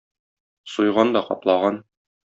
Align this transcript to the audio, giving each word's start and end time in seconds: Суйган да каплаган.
Суйган 0.77 1.15
да 1.19 1.25
каплаган. 1.31 1.83